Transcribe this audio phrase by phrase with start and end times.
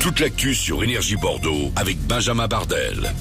[0.00, 3.12] toute l'actu sur Énergie Bordeaux avec Benjamin Bardel.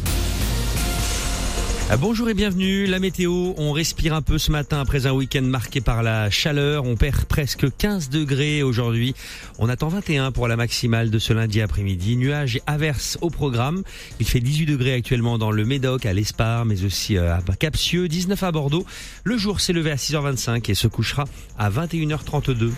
[1.87, 2.87] Ah, bonjour et bienvenue.
[2.87, 6.83] La météo, on respire un peu ce matin après un week-end marqué par la chaleur.
[6.85, 9.13] On perd presque 15 degrés aujourd'hui.
[9.59, 12.17] On attend 21 pour la maximale de ce lundi après-midi.
[12.17, 12.61] Nuages et
[13.21, 13.83] au programme.
[14.19, 18.07] Il fait 18 degrés actuellement dans le Médoc, à l'Espar, mais aussi euh, à Capsieux,
[18.07, 18.85] 19 à Bordeaux.
[19.23, 21.25] Le jour s'est levé à 6h25 et se couchera
[21.59, 22.71] à 21h32.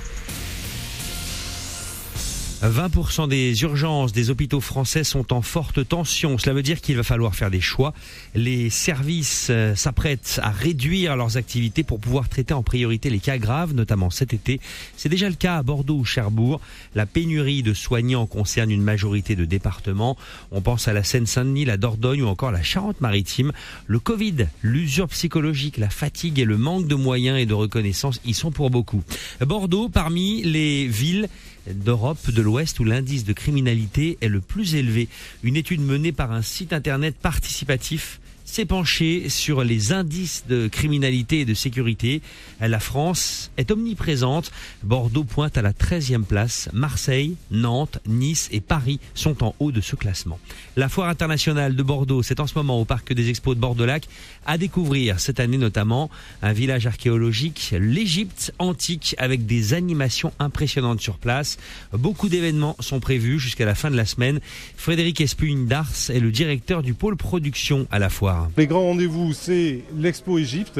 [2.63, 6.39] 20% des urgences des hôpitaux français sont en forte tension.
[6.39, 7.93] Cela veut dire qu'il va falloir faire des choix.
[8.33, 13.37] Les services euh, s'apprêtent à réduire leurs activités pour pouvoir traiter en priorité les cas
[13.37, 14.59] graves, notamment cet été.
[14.95, 16.59] C'est déjà le cas à Bordeaux ou Cherbourg.
[16.95, 20.17] La pénurie de soignants concerne une majorité de départements.
[20.51, 23.51] On pense à la Seine-Saint-Denis, la Dordogne ou encore la Charente-Maritime.
[23.85, 28.33] Le Covid, l'usure psychologique, la fatigue et le manque de moyens et de reconnaissance y
[28.33, 29.03] sont pour beaucoup.
[29.41, 31.29] Bordeaux, parmi les villes
[31.73, 35.07] d'Europe de l'Ouest où l'indice de criminalité est le plus élevé.
[35.43, 41.41] Une étude menée par un site internet participatif s'est penché sur les indices de criminalité
[41.41, 42.21] et de sécurité.
[42.59, 44.51] La France est omniprésente.
[44.83, 46.69] Bordeaux pointe à la 13e place.
[46.73, 50.39] Marseille, Nantes, Nice et Paris sont en haut de ce classement.
[50.75, 54.07] La foire internationale de Bordeaux, c'est en ce moment au parc des expos de Bordeaux-Lac
[54.45, 56.09] à découvrir cette année notamment
[56.41, 61.57] un village archéologique, l'Égypte antique avec des animations impressionnantes sur place.
[61.91, 64.39] Beaucoup d'événements sont prévus jusqu'à la fin de la semaine.
[64.77, 68.36] Frédéric Espugne d'Ars est le directeur du pôle production à la foire.
[68.57, 70.79] Les grands rendez-vous, c'est l'Expo Égypte,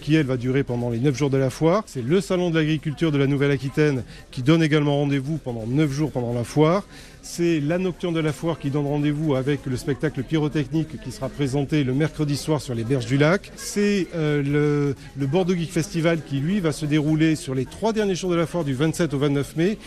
[0.00, 1.82] qui elle va durer pendant les 9 jours de la foire.
[1.86, 6.10] C'est le salon de l'agriculture de la Nouvelle-Aquitaine qui donne également rendez-vous pendant 9 jours
[6.10, 6.84] pendant la foire.
[7.26, 11.30] C'est la nocturne de la foire qui donne rendez-vous avec le spectacle pyrotechnique qui sera
[11.30, 13.50] présenté le mercredi soir sur les berges du lac.
[13.56, 17.94] C'est euh, le, le, Bordeaux Geek Festival qui lui va se dérouler sur les trois
[17.94, 19.78] derniers jours de la foire du 27 au 29 mai.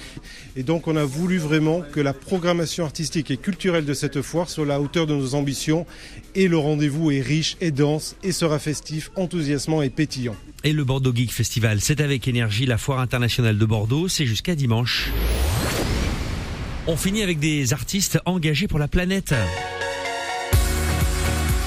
[0.56, 4.50] Et donc on a voulu vraiment que la programmation artistique et culturelle de cette foire
[4.50, 5.86] soit à la hauteur de nos ambitions
[6.34, 10.36] et le rendez-vous est riche et dense et sera festif, enthousiasmant et pétillant.
[10.64, 14.56] Et le Bordeaux Geek Festival, c'est avec énergie la foire internationale de Bordeaux, c'est jusqu'à
[14.56, 15.12] dimanche.
[16.90, 19.36] On finit avec des artistes engagés pour la planète.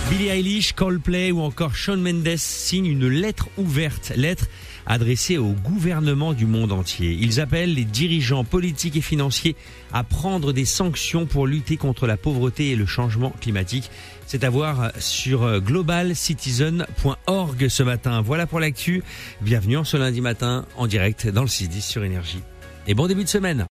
[0.09, 4.47] Billie Eilish, Coldplay ou encore Shawn Mendes signent une lettre ouverte, lettre
[4.87, 7.19] adressée au gouvernement du monde entier.
[7.21, 9.57] Ils appellent les dirigeants politiques et financiers
[9.93, 13.91] à prendre des sanctions pour lutter contre la pauvreté et le changement climatique.
[14.27, 18.23] C'est à voir sur globalcitizen.org ce matin.
[18.23, 19.03] Voilà pour l'actu.
[19.43, 22.41] Bienvenue en ce lundi matin en direct dans le 6-10 sur Énergie.
[22.87, 23.67] Et bon début de semaine.